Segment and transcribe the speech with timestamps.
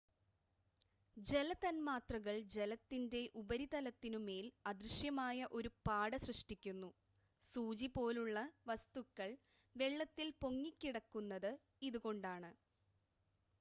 [1.17, 6.89] ജല തൻമാത്രകൾ ജലത്തിൻ്റെ ഉപരിതലത്തിനു മേൽ അദൃശ്യമായ ഒരു പാട സൃഷ്ടിക്കുന്നു
[7.55, 8.39] സൂചി പോലുള്ള
[8.67, 9.31] വസ്തുക്കൾ
[9.75, 11.51] വെള്ളത്തിൽ പൊങ്ങിക്കിടക്കുന്നത്
[11.81, 12.51] ഇതുകൊണ്ടാണ്